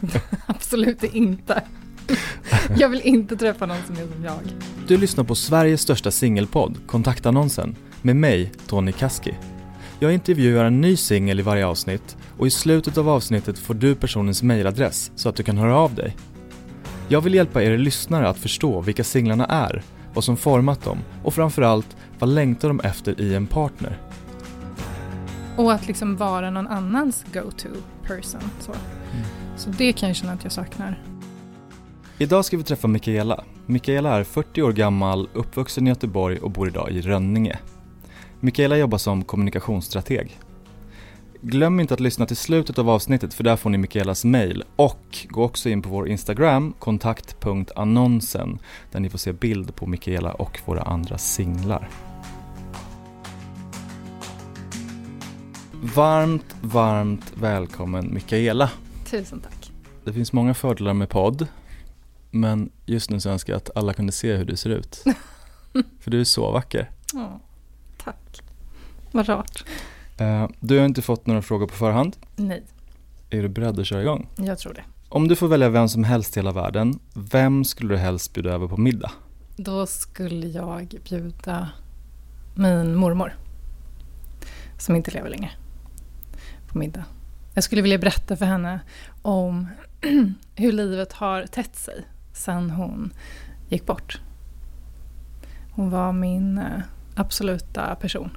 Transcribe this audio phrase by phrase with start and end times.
[0.46, 1.62] Absolut inte.
[2.76, 4.38] Jag vill inte träffa någon som är som jag.
[4.88, 9.34] Du lyssnar på Sveriges största singelpodd, Kontaktannonsen, med mig, Tony Kaski.
[9.98, 13.94] Jag intervjuar en ny singel i varje avsnitt och i slutet av avsnittet får du
[13.94, 16.16] personens mejladress så att du kan höra av dig.
[17.08, 19.82] Jag vill hjälpa er lyssnare att förstå vilka singlarna är,
[20.14, 23.98] vad som format dem och framförallt vad längtar de efter i en partner.
[25.56, 27.68] Och att liksom vara någon annans go-to
[28.06, 28.50] person.
[28.60, 28.72] Så
[29.60, 31.02] så det kan jag känna att jag saknar.
[32.18, 33.44] Idag ska vi träffa Mikaela.
[33.66, 37.58] Mikaela är 40 år gammal, uppvuxen i Göteborg och bor idag i Rönninge.
[38.40, 40.38] Mikaela jobbar som kommunikationsstrateg.
[41.40, 45.26] Glöm inte att lyssna till slutet av avsnittet för där får ni Mikaelas mail och
[45.28, 48.58] gå också in på vår Instagram, kontakt.annonsen,
[48.92, 51.88] där ni får se bild på Mikaela och våra andra singlar.
[55.82, 58.70] Varmt, varmt välkommen Mikaela.
[59.10, 59.72] Tusen tack.
[60.04, 61.46] Det finns många fördelar med podd,
[62.30, 65.04] men just nu så önskar jag att alla kunde se hur du ser ut.
[66.00, 66.90] För du är så vacker.
[67.14, 67.36] Oh,
[68.04, 68.42] tack.
[69.12, 69.64] Vad rart.
[70.20, 72.16] Uh, du har inte fått några frågor på förhand.
[72.36, 72.62] Nej.
[73.30, 74.28] Är du beredd att köra igång?
[74.36, 74.84] Jag tror det.
[75.08, 78.50] Om du får välja vem som helst i hela världen, vem skulle du helst bjuda
[78.50, 79.12] över på middag?
[79.56, 81.68] Då skulle jag bjuda
[82.54, 83.34] min mormor.
[84.78, 85.50] Som inte lever längre.
[86.68, 87.04] På middag.
[87.60, 88.80] Jag skulle vilja berätta för henne
[89.22, 89.68] om
[90.54, 93.12] hur livet har tätt sig sen hon
[93.68, 94.20] gick bort.
[95.72, 96.64] Hon var min eh,
[97.14, 98.36] absoluta person.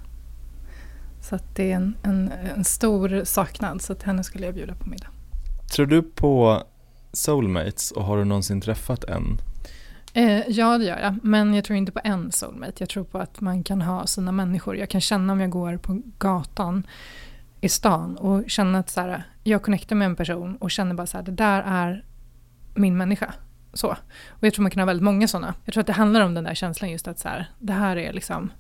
[1.21, 4.75] Så att det är en, en, en, stor saknad, så att henne skulle jag bjuda
[4.75, 5.07] på middag.
[5.75, 6.63] Tror du på
[7.11, 9.37] soulmates och har du någonsin träffat en?
[10.13, 11.19] Eh, ja, det gör jag.
[11.23, 12.73] Men jag tror inte på en soulmate.
[12.77, 14.77] Jag tror på att man kan ha sina människor.
[14.77, 16.83] Jag kan känna om jag går på gatan
[17.63, 21.07] i stan och känna att så här, jag connectar med en person och känner bara
[21.07, 22.05] så här, det där är
[22.73, 23.33] min människa.
[23.73, 23.87] Så.
[24.27, 25.53] Och jag tror man kan ha väldigt många sådana.
[25.65, 27.97] Jag tror att det handlar om den där känslan just att så här, det här
[27.97, 28.51] är liksom,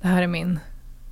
[0.00, 0.58] det här är min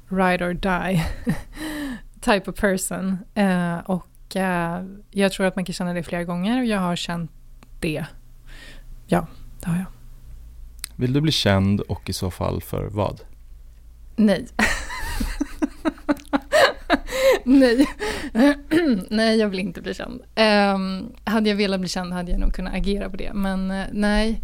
[0.09, 1.05] ride or die
[2.21, 3.19] type of person.
[3.35, 6.97] Eh, och eh, jag tror att man kan känna det flera gånger och jag har
[6.97, 7.31] känt
[7.81, 8.05] det.
[9.07, 9.27] Ja,
[9.61, 9.87] det har jag.
[10.97, 13.21] Vill du bli känd och i så fall för vad?
[14.17, 14.47] Nej.
[17.45, 17.87] nej.
[19.11, 20.21] nej, jag vill inte bli känd.
[20.75, 23.33] Um, hade jag velat bli känd hade jag nog kunnat agera på det.
[23.35, 24.41] Men uh, nej,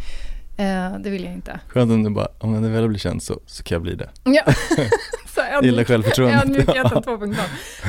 [0.51, 1.61] uh, det vill jag inte.
[1.69, 4.11] Skönt om du bara, om jag vill bli känd så, så kan jag bli det.
[4.25, 4.43] Ja.
[5.63, 6.45] Gillar självförtroendet.
[6.45, 7.37] Ödmjukheten 2.0.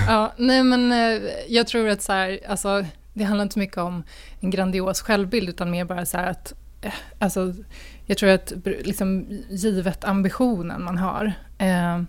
[0.07, 3.77] Ja, nej men uh, jag tror att så här, alltså, det handlar inte så mycket
[3.77, 4.03] om
[4.39, 6.53] en grandios självbild utan mer bara så här att
[7.19, 7.53] Alltså,
[8.05, 12.01] jag tror att liksom, givet ambitionen man har, eh,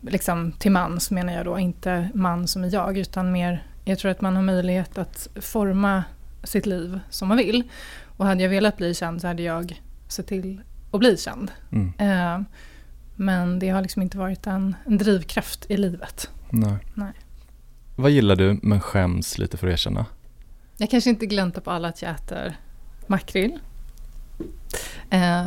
[0.00, 4.10] liksom till mans menar jag då, inte man som är jag, utan mer, jag tror
[4.10, 6.04] att man har möjlighet att forma
[6.44, 7.62] sitt liv som man vill.
[8.16, 10.60] Och hade jag velat bli känd så hade jag sett till
[10.90, 11.50] att bli känd.
[11.72, 11.92] Mm.
[11.98, 12.46] Eh,
[13.16, 16.30] men det har liksom inte varit en, en drivkraft i livet.
[16.50, 16.76] Nej.
[16.94, 17.12] Nej.
[17.96, 20.06] Vad gillar du men skäms lite för att erkänna?
[20.76, 22.56] Jag kanske inte gläntar på alla att jag äter
[23.06, 23.58] makrill.
[25.10, 25.44] Eh,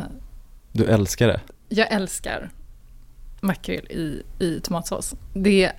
[0.72, 1.40] du älskar det?
[1.68, 2.50] Jag älskar
[3.44, 5.14] makrill i, i tomatsås.
[5.34, 5.72] Det,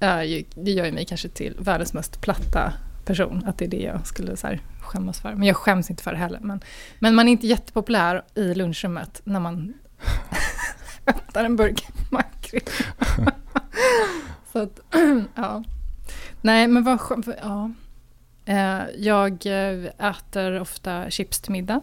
[0.00, 2.72] är ju, det gör ju mig kanske till världens mest platta
[3.04, 3.44] person.
[3.46, 5.34] Att det är det jag skulle så här skämmas för.
[5.34, 6.40] Men jag skäms inte för det heller.
[6.40, 6.60] Men,
[6.98, 9.74] men man är inte jättepopulär i lunchrummet när man
[11.06, 12.62] öppnar en burk makrill.
[14.52, 14.80] så att,
[15.34, 15.64] ja.
[16.40, 17.00] Nej, men vad
[17.42, 17.70] ja.
[18.44, 21.80] Eh, jag eh, äter ofta chips till middag.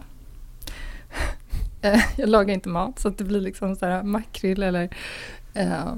[1.82, 4.88] Eh, jag lagar inte mat så att det blir liksom så här makrill eller
[5.54, 5.94] eh,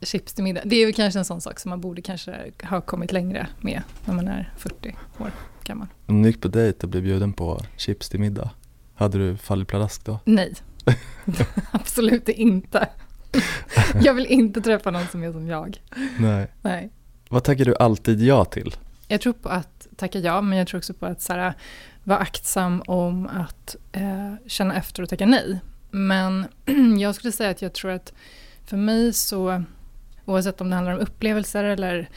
[0.00, 0.60] chips till middag.
[0.64, 3.82] Det är väl kanske en sån sak som man borde kanske ha kommit längre med
[4.04, 5.30] när man är 40 år
[5.64, 5.86] gammal.
[6.06, 8.50] Om du gick på dejt och blev bjuden på chips till middag,
[8.94, 10.18] hade du fallit pladask då?
[10.24, 10.54] Nej,
[11.70, 12.88] absolut inte.
[14.02, 15.82] jag vill inte träffa någon som är som jag.
[16.18, 16.46] Nej.
[16.62, 16.90] Nej.
[17.28, 18.74] Vad tackar du alltid ja till?
[19.08, 21.54] Jag tror på att tacka ja, men jag tror också på att så här,
[22.06, 25.60] vara aktsam om att eh, känna efter och tacka nej.
[25.90, 26.46] Men
[26.98, 28.12] jag skulle säga att jag tror att
[28.64, 29.64] för mig så,
[30.24, 32.08] oavsett om det handlar om upplevelser eller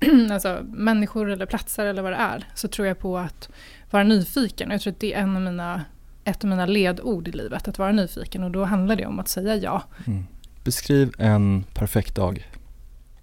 [0.32, 3.48] alltså, människor eller platser eller vad det är, så tror jag på att
[3.90, 4.70] vara nyfiken.
[4.70, 5.84] Jag tror att det är en av mina,
[6.24, 8.44] ett av mina ledord i livet, att vara nyfiken.
[8.44, 9.82] Och då handlar det om att säga ja.
[10.06, 10.24] Mm.
[10.64, 12.50] Beskriv en perfekt dag.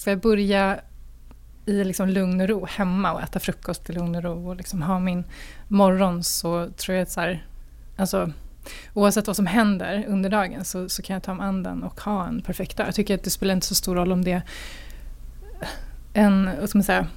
[0.04, 0.80] Får jag börja
[1.68, 4.82] i liksom lugn och ro hemma och äta frukost i lugn och ro och liksom
[4.82, 5.24] ha min
[5.68, 7.46] morgon så tror jag att så här,
[7.98, 8.32] alltså,
[8.94, 12.02] oavsett vad som händer under dagen så, så kan jag ta mig an den och
[12.02, 12.88] ha en perfekt dag.
[12.88, 14.42] Jag tycker att det spelar inte så stor roll om det är
[16.14, 17.08] en, vad ska man säga,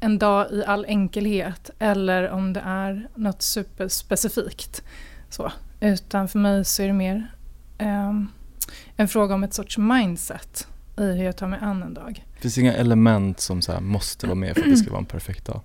[0.00, 4.82] en dag i all enkelhet eller om det är något superspecifikt.
[5.28, 5.52] Så.
[5.80, 7.34] Utan för mig så är det mer
[7.78, 8.12] eh,
[8.96, 10.66] en fråga om ett sorts mindset
[11.00, 12.24] i hur jag tar mig an en dag.
[12.34, 15.06] Det finns inga element som så måste vara med för att det ska vara en
[15.06, 15.60] perfekt dag?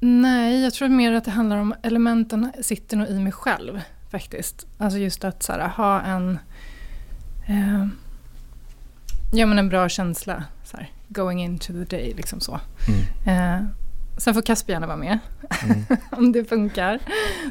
[0.00, 3.80] Nej, jag tror mer att det handlar om elementen sitter nog i mig själv
[4.10, 4.66] faktiskt.
[4.78, 6.38] Alltså just att så här, ha en,
[7.48, 7.86] eh,
[9.32, 10.44] ja, men en bra känsla.
[10.64, 12.60] Så här, going into the day, liksom så.
[12.88, 13.60] Mm.
[13.60, 13.66] Eh,
[14.18, 15.18] sen får Kasper gärna vara med,
[15.64, 15.84] mm.
[16.10, 16.98] om det funkar,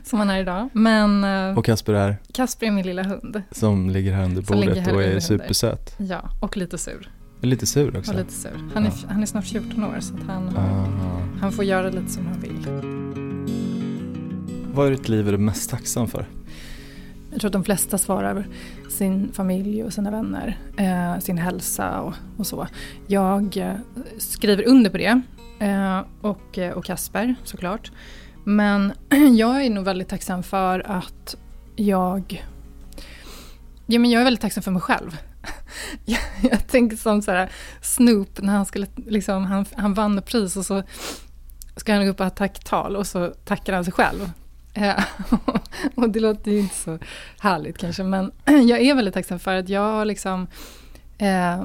[0.04, 0.70] som han är idag.
[0.74, 2.18] Men, eh, och Kasper är?
[2.34, 3.42] Kasper är min lilla hund.
[3.52, 5.96] Som ligger här under bordet här och är supersöt.
[5.98, 7.12] Ja, och lite sur.
[7.42, 8.12] Lite sur också?
[8.12, 8.70] Och lite sur.
[8.74, 9.08] Han är, ja.
[9.10, 10.48] han är snart 14 år så han,
[11.42, 12.68] han får göra lite som han vill.
[14.74, 16.28] Vad i ditt liv är du mest tacksam för?
[17.32, 18.48] Jag tror att de flesta svarar
[18.90, 22.68] sin familj och sina vänner, eh, sin hälsa och, och, så.
[23.08, 23.74] Jag eh,
[24.18, 25.22] skriver under på det
[25.60, 27.92] Eh, och, eh, och Kasper såklart.
[28.44, 28.94] Men
[29.38, 31.36] jag är nog väldigt tacksam för att
[31.76, 32.46] jag...
[33.86, 35.18] Ja, men jag är väldigt tacksam för mig själv.
[36.06, 37.52] jag, jag tänker som så här,
[37.82, 40.84] Snoop när han skulle, liksom, han, han vann pris och så
[41.76, 44.32] ska han gå upp och ha tacktal och så tackar han sig själv.
[44.74, 45.04] Eh,
[45.96, 47.00] och det låter ju inte så
[47.40, 50.48] härligt kanske, men jag är väldigt tacksam för att jag har liksom...
[51.18, 51.64] Eh,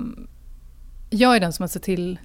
[1.11, 2.19] jag är den som har sett till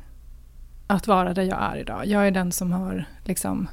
[0.88, 2.06] att vara där jag är idag.
[2.06, 3.68] Jag är den som har liksom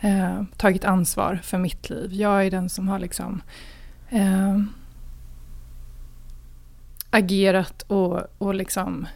[0.00, 2.12] eh, tagit ansvar för mitt liv.
[2.12, 3.42] Jag är den som har liksom
[4.08, 4.58] eh,
[7.10, 9.06] agerat och, och liksom,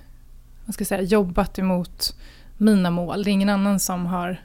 [0.64, 2.16] vad ska jag säga, jobbat emot
[2.56, 3.24] mina mål.
[3.24, 4.40] Det är ingen annan som har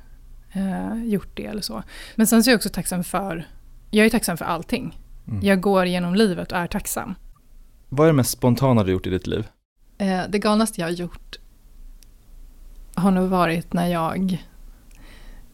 [0.51, 1.83] eh, gjort det eller så.
[2.15, 3.47] Men sen så är jag också tacksam för,
[3.91, 4.97] jag är tacksam för allting.
[5.27, 5.39] Mm.
[5.43, 7.15] Jag går genom livet och är tacksam.
[7.89, 9.47] Vad är det mest spontana du gjort i ditt liv?
[9.97, 11.40] Eh, det galnaste jag har gjort
[13.01, 14.45] har nog varit när jag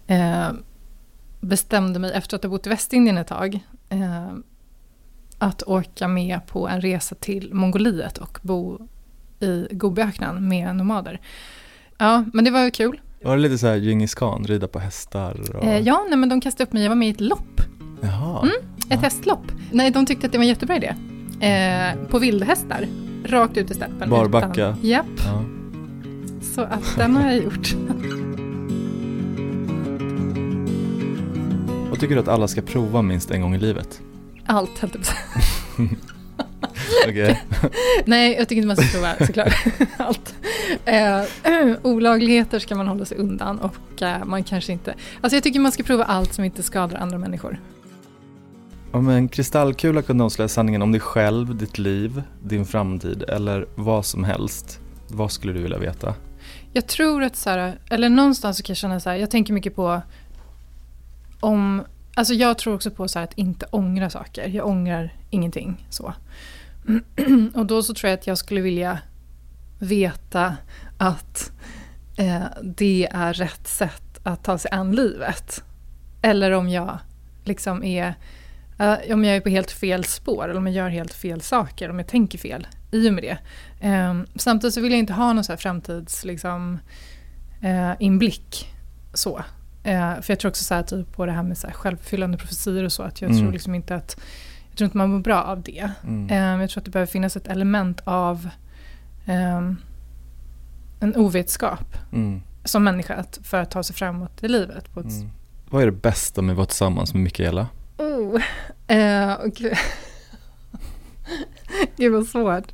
[0.07, 0.49] eh,
[1.39, 3.59] bestämde mig efter att ha bott i Västindien ett tag
[3.89, 4.31] eh,
[5.37, 8.87] att åka med på en resa till Mongoliet och bo
[9.39, 11.21] i Gobiöknen med nomader.
[11.97, 13.01] Ja, men det var kul.
[13.23, 15.55] Var det lite så här Djingis khan, rida på hästar?
[15.55, 15.63] Och...
[15.63, 17.61] Eh, ja, nej, men de kastade upp mig, jag var med i ett lopp.
[18.01, 18.41] Jaha.
[18.41, 18.97] Mm, ett ja.
[18.97, 19.51] hästlopp.
[19.71, 20.95] Nej, de tyckte att det var en jättebra idé.
[21.47, 22.87] Eh, på vildhästar,
[23.25, 24.09] rakt ut i steppen.
[24.09, 24.69] Barbacka?
[24.69, 25.05] Utan, japp.
[25.25, 25.56] Ja.
[26.41, 27.75] Så att den har jag gjort.
[31.89, 34.01] Vad tycker du att alla ska prova minst en gång i livet?
[34.45, 34.95] Allt, helt
[37.07, 37.35] okay.
[38.05, 39.53] Nej, jag tycker inte man ska prova såklart
[39.97, 40.35] allt.
[40.85, 41.21] Eh,
[41.83, 44.93] olagligheter ska man hålla sig undan och eh, man kanske inte...
[45.21, 47.59] Alltså jag tycker man ska prova allt som inte skadar andra människor.
[48.91, 54.05] Om en kristallkula kunde avslöja sanningen om dig själv, ditt liv, din framtid eller vad
[54.05, 56.15] som helst, vad skulle du vilja veta?
[56.73, 59.53] Jag tror att så här, eller någonstans så kan jag känna så här, jag tänker
[59.53, 60.01] mycket på
[61.39, 61.83] om,
[62.15, 64.47] alltså jag tror också på så att inte ångra saker.
[64.47, 66.13] Jag ångrar ingenting så.
[67.53, 68.99] Och då så tror jag att jag skulle vilja
[69.79, 70.57] veta
[70.97, 71.51] att
[72.17, 75.63] eh, det är rätt sätt att ta sig an livet.
[76.21, 76.97] Eller om jag
[77.43, 78.13] liksom är,
[78.79, 81.89] eh, om jag är på helt fel spår eller om jag gör helt fel saker,
[81.89, 83.37] om jag tänker fel i och med det.
[83.87, 86.79] Um, samtidigt så vill jag inte ha någon så här framtids liksom,
[87.99, 88.73] inblick.
[89.13, 89.37] Så.
[89.37, 92.37] Uh, för jag tror också så här, typ på det här med så här självfyllande
[92.37, 93.41] profetier och så, att jag mm.
[93.41, 94.19] tror liksom inte att
[94.69, 95.91] jag tror inte man mår bra av det.
[96.03, 96.53] Mm.
[96.55, 98.49] Um, jag tror att det behöver finnas ett element av
[99.27, 99.77] um,
[100.99, 102.41] en ovetskap mm.
[102.63, 104.93] som människa för att ta sig framåt i livet.
[104.93, 105.05] På ett...
[105.05, 105.31] mm.
[105.69, 107.67] Vad är det bästa med att vara tillsammans med Mikaela?
[107.97, 108.35] Oh,
[108.91, 109.73] uh, okay.
[111.97, 112.71] Gud vad svårt.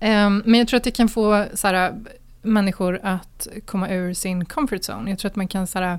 [0.00, 1.94] Um, men jag tror att det kan få såhär,
[2.42, 5.10] människor att komma ur sin comfort zone.
[5.10, 5.98] Jag tror att man kan såhär,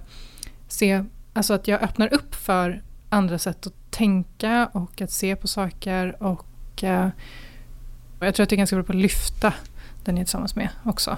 [0.67, 1.03] se,
[1.33, 6.23] alltså att jag öppnar upp för andra sätt att tänka och att se på saker.
[6.23, 7.07] Och uh,
[8.19, 9.53] jag tror att det är ganska bra på att lyfta
[10.03, 11.17] den jag är tillsammans med också.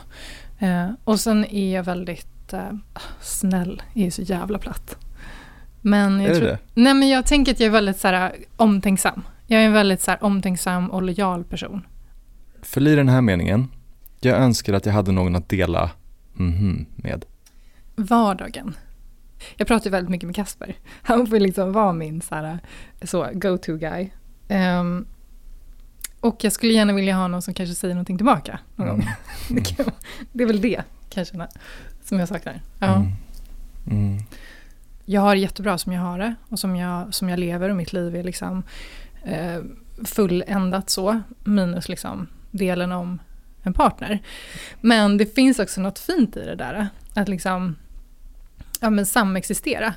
[0.62, 2.74] Uh, och sen är jag väldigt uh,
[3.22, 4.96] snäll, jag är så jävla platt.
[5.82, 8.36] Men jag är tror, det Nej men jag tänker att jag är väldigt så här,
[8.56, 9.24] omtänksam.
[9.51, 11.82] Jag är en väldigt så här, omtänksam och lojal person.
[12.62, 13.68] Fyll i den här meningen.
[14.20, 15.91] Jag önskar att jag hade någon att dela
[16.39, 17.25] mm med.
[17.96, 18.75] Vardagen.
[19.56, 20.75] Jag pratar väldigt mycket med Kasper.
[21.01, 22.60] Han får liksom vara min så, här,
[23.01, 24.10] så go-to guy.
[24.50, 25.06] Um,
[26.20, 29.00] och jag skulle gärna vilja ha någon som kanske säger någonting tillbaka någon mm.
[29.00, 29.08] gång.
[29.50, 29.91] Mm.
[30.32, 31.48] det är väl det kanske
[32.03, 32.62] som jag saknar.
[32.79, 32.96] Ja.
[32.96, 33.12] Mm.
[33.91, 34.24] Mm.
[35.06, 37.75] Jag har det jättebra som jag har det och som jag, som jag lever och
[37.75, 38.63] mitt liv är liksom
[39.24, 39.62] eh,
[40.06, 41.22] fulländat så.
[41.44, 43.20] Minus liksom delen om
[43.64, 44.20] en partner.
[44.82, 47.76] Men det finns också något fint i det där, att liksom
[48.82, 49.94] ja, men samexistera.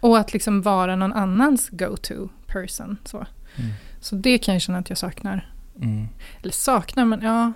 [0.00, 2.96] Och att liksom vara någon annans go-to person.
[3.04, 3.26] Så.
[3.56, 3.70] Mm.
[4.00, 5.52] så det kan jag känna att jag saknar.
[5.76, 6.08] Mm.
[6.42, 7.52] Eller saknar, men ja.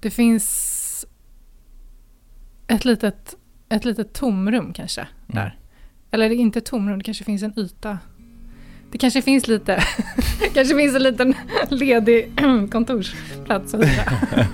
[0.00, 1.06] Det finns
[2.66, 3.34] ett litet,
[3.68, 5.40] ett litet tomrum kanske där.
[5.40, 5.56] Mm.
[6.10, 7.98] Eller inte tomrum, det kanske finns en yta.
[8.90, 9.84] Det kanske finns lite,
[10.54, 11.34] kanske finns en liten
[11.68, 12.32] ledig
[12.70, 14.12] kontorsplats att hyra.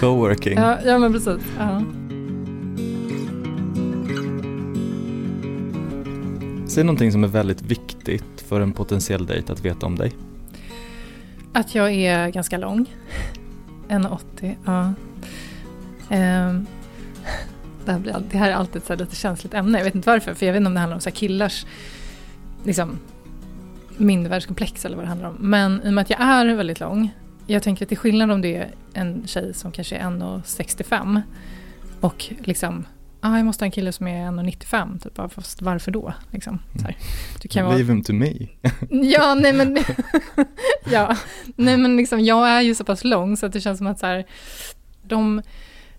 [0.00, 0.58] Coworking.
[0.58, 1.42] ja, ja, men precis.
[1.58, 1.82] Ja.
[6.68, 10.12] Säg någonting som är väldigt viktigt för en potentiell dejt att veta om dig.
[11.52, 12.86] Att jag är ganska lång.
[13.88, 14.56] 1,80.
[14.64, 14.92] Ja.
[16.10, 16.66] Ehm,
[17.84, 19.78] det, här blir, det här är alltid ett så lite känsligt ämne.
[19.78, 20.34] Jag vet inte varför.
[20.34, 21.66] För jag vet inte om det handlar om så killars
[22.64, 22.98] liksom,
[23.96, 25.36] mindervärdeskomplex eller vad det handlar om.
[25.40, 27.14] Men i och med att jag är väldigt lång.
[27.46, 31.22] Jag tänker att till skillnad om det är en tjej som kanske är 1,65
[32.00, 32.84] och liksom
[33.24, 35.12] ah, jag måste ha en kille som är 1,95 typ.
[35.16, 36.14] Ja, Fast varför då?
[36.30, 36.96] Liksom, så här.
[37.42, 38.32] Du kan vara Leave him to me.
[38.90, 39.78] Ja, nej men,
[40.90, 41.16] ja.
[41.56, 43.98] nej men liksom, jag är ju så pass lång så att det känns som att
[43.98, 44.26] så här,
[45.02, 45.42] de,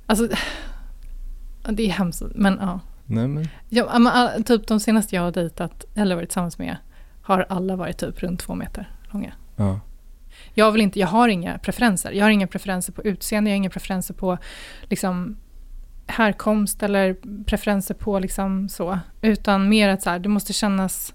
[0.05, 0.27] alltså,
[1.69, 2.79] det är hemskt, men ja.
[3.05, 6.77] Nej men, ja men, typ de senaste jag har dejtat, eller varit tillsammans med,
[7.25, 9.33] har alla varit typ runt två meter långa.
[9.55, 9.79] ja.
[10.53, 12.11] Jag vill inte, jag har inga preferenser.
[12.11, 14.37] Jag har inga preferenser på utseende, jag har inga preferenser på
[14.83, 15.37] liksom
[16.07, 17.15] härkomst eller
[17.45, 18.99] preferenser på liksom så.
[19.21, 21.13] Utan mer att så här, det måste kännas,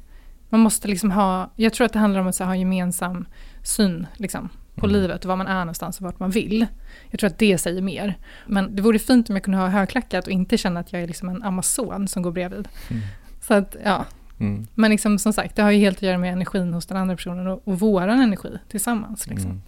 [0.48, 3.26] man måste liksom ha, jag tror att det handlar om att så här, ha gemensam
[3.62, 5.00] syn liksom, på Mm.
[5.00, 6.66] livet och var man är någonstans och vart man vill.
[7.10, 8.18] Jag tror att det säger mer.
[8.46, 11.06] Men det vore fint om jag kunde ha högklackat och inte känna att jag är
[11.06, 12.68] liksom en amazon som går bredvid.
[12.90, 13.02] Mm.
[13.40, 14.04] Så att, ja.
[14.40, 14.66] Mm.
[14.74, 17.16] Men liksom, som sagt, det har ju helt att göra med energin hos den andra
[17.16, 19.26] personen och, och våran energi tillsammans.
[19.26, 19.50] Liksom.
[19.50, 19.62] Mm.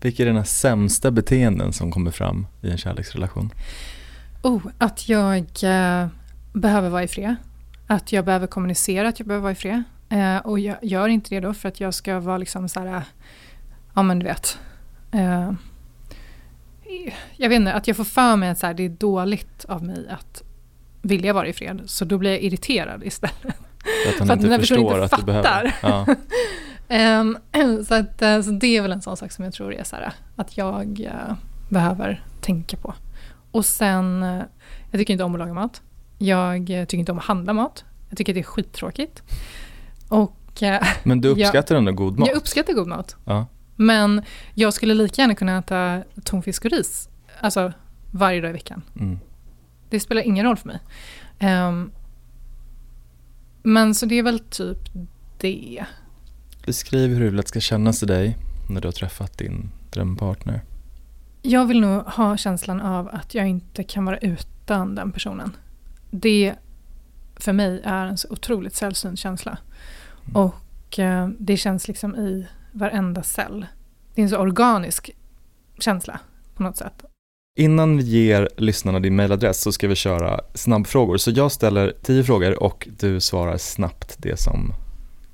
[0.00, 3.52] Vilka är dina sämsta beteenden som kommer fram i en kärleksrelation?
[4.42, 6.08] Oh, att jag eh,
[6.52, 7.36] behöver vara i fred.
[7.86, 9.82] Att jag behöver kommunicera att jag behöver vara i fred.
[10.08, 13.02] Eh, och jag gör inte det då för att jag ska vara liksom så här,
[13.94, 14.58] ja men du vet.
[15.12, 15.52] Eh,
[17.36, 19.84] jag vet inte, att jag får för mig att så här, det är dåligt av
[19.84, 20.42] mig att
[21.02, 21.82] vilja vara i fred.
[21.86, 23.56] Så då blir jag irriterad istället.
[24.04, 25.74] För att han För att inte förstår inte att du behöver.
[25.82, 26.06] Ja.
[26.88, 27.38] Ehm,
[27.88, 29.96] så, att, eh, så det är väl en sån sak som jag tror är så
[29.96, 31.34] här, att jag eh,
[31.68, 32.94] behöver tänka på.
[33.50, 34.42] Och sen, eh,
[34.90, 35.82] jag tycker inte om att laga mat.
[36.18, 37.84] Jag tycker inte om att handla mat.
[38.08, 39.22] Jag tycker det är skittråkigt.
[40.08, 40.36] Och
[41.02, 42.28] Men du Jag- uppskattar ändå god mat?
[42.28, 43.16] jag uppskattar god mat.
[43.24, 43.46] Ja.
[43.76, 44.22] Men
[44.54, 47.08] jag skulle lika gärna kunna äta tonfisk och ris.
[47.40, 47.72] Alltså
[48.10, 48.82] varje dag i veckan.
[49.00, 49.18] Mm.
[49.90, 50.78] Det spelar ingen roll för mig.
[51.38, 51.90] Ehm,
[53.62, 54.78] men så det är väl typ
[55.38, 55.84] det.
[56.66, 58.36] Beskriv hur det ska kännas i dig
[58.70, 60.60] när du har träffat din drömpartner.
[61.42, 65.56] Jag vill nog ha känslan av att jag inte kan vara utan den personen.
[66.10, 66.54] Det
[67.36, 69.58] för mig är en så otroligt sällsynt känsla.
[70.24, 70.36] Mm.
[70.36, 73.66] Och eh, det känns liksom i varenda cell.
[74.14, 75.10] Det är en så organisk
[75.78, 76.20] känsla
[76.54, 77.04] på något sätt.
[77.60, 81.16] Innan vi ger lyssnarna din mailadress så ska vi köra snabbfrågor.
[81.16, 84.72] Så jag ställer tio frågor och du svarar snabbt det som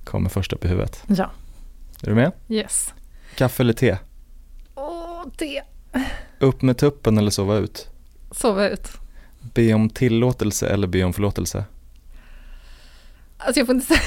[0.05, 1.03] kommer först upp i huvudet.
[1.07, 1.31] Ja,
[2.03, 2.33] Är du med?
[2.49, 2.95] yes.
[3.37, 3.99] Kaffe eller te?
[4.75, 5.63] Åh, det.
[6.39, 7.89] Upp med tuppen eller sova ut?
[8.31, 8.89] Sova ut.
[9.55, 11.65] Be om tillåtelse eller be om förlåtelse?
[13.39, 14.01] Alltså jag får inte säga...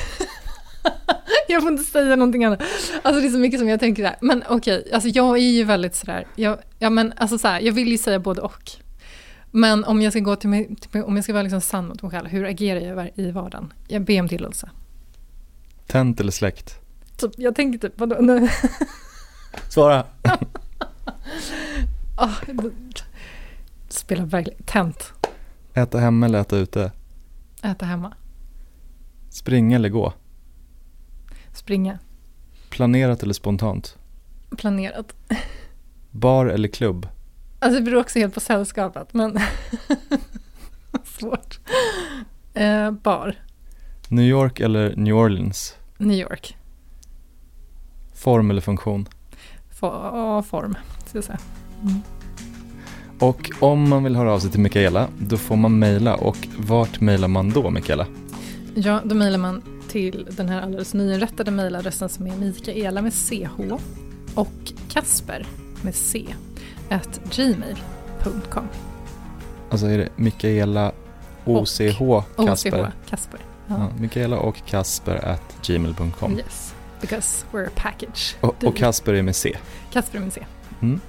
[1.54, 2.62] jag får inte säga någonting annat.
[3.04, 4.16] Alltså det är så mycket som jag tänker där.
[4.22, 7.74] Men okej, alltså jag är ju väldigt sådär, jag, ja men alltså så här, jag
[7.74, 8.72] vill ju säga både och.
[9.52, 12.02] Men om jag ska gå till mig, till om jag ska vara liksom sann mot
[12.02, 13.74] mig själv, hur agerar jag i vardagen?
[13.88, 14.70] Jag ber om tillåtelse.
[15.88, 16.80] Tänt eller släckt?
[17.18, 18.16] Typ, jag tänker typ, vadå?
[18.20, 18.50] Nej.
[19.70, 20.06] Svara!
[22.22, 22.36] Ah,
[23.90, 25.14] spelar verkligen, tänt,
[25.74, 26.92] Äta hemma eller äta ute?
[27.64, 28.14] äta hemma,
[29.30, 30.14] Springa eller gå?
[31.60, 32.00] Springa,
[32.70, 33.98] Planerat eller spontant?
[34.58, 35.14] planerat.
[36.12, 37.08] Bar eller klubb?
[37.60, 39.40] Alltså det beror också helt på sällskapet, men
[41.04, 41.60] svårt.
[42.54, 43.36] Eh, bar,
[44.08, 45.76] New York eller New Orleans?
[45.98, 46.58] New York.
[48.14, 49.08] Form eller funktion?
[49.80, 50.76] For, form,
[51.08, 51.40] ska jag säga.
[51.82, 52.02] Mm.
[53.20, 56.16] Och om man vill höra av sig till Mikaela, då får man mejla.
[56.16, 58.08] Och vart mejlar man då, Mikaela?
[58.76, 63.74] Ja, då mejlar man till den här alldeles nyinrättade mejladressen som är Mikaela med CH
[64.36, 65.46] och Kasper
[65.82, 66.26] med C
[66.90, 68.68] at gmail.com.
[69.70, 70.92] Alltså är det Mikaela
[71.46, 72.00] OCH
[72.36, 72.82] Kasper?
[72.82, 73.40] OCH Kasper.
[73.68, 73.76] Ja.
[73.78, 76.38] Ja, Mikaela och Kasper at gmail.com.
[76.38, 78.36] Yes, because we're a package.
[78.42, 79.58] Och, och Kasper är med C.
[79.92, 80.46] Kasper med C.
[80.82, 81.00] Mm.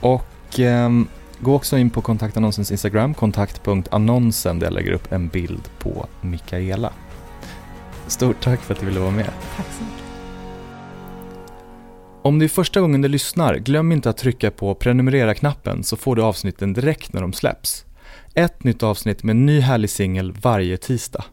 [0.00, 1.08] Och ehm,
[1.40, 6.92] gå också in på kontaktannonsens Instagram, kontakt.annonsen där jag lägger upp en bild på Mikaela.
[8.06, 9.30] Stort tack för att du ville vara med.
[9.56, 10.06] Tack så mycket.
[12.22, 16.16] Om det är första gången du lyssnar, glöm inte att trycka på prenumerera-knappen så får
[16.16, 17.84] du avsnitten direkt när de släpps.
[18.34, 21.24] Ett nytt avsnitt med en ny härlig singel varje tisdag.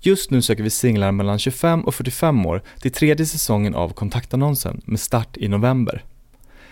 [0.00, 4.80] Just nu söker vi singlar mellan 25 och 45 år till tredje säsongen av kontaktannonsen
[4.84, 6.04] med start i november.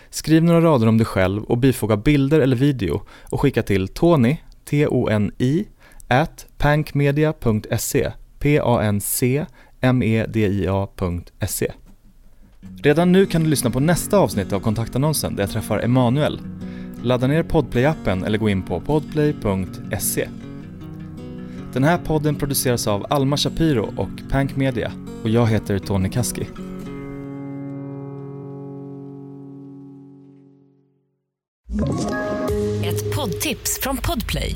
[0.09, 4.37] Skriv några rader om dig själv och bifoga bilder eller video och skicka till Tony,
[4.65, 5.67] T-O-N-I,
[6.07, 8.11] at pankmedia.se,
[8.43, 9.47] P-A-N-C-M-E-D-I-A.se.
[12.83, 16.41] Redan nu kan du lyssna på nästa avsnitt av kontaktannonsen där jag träffar Emanuel.
[17.01, 20.29] Ladda ner Podplay-appen eller gå in på podplay.se.
[21.73, 24.91] Den här podden produceras av Alma Shapiro och Pank Media
[25.23, 26.47] och jag heter Tony Kaski.
[32.83, 34.55] Ett poddtips från Podplay.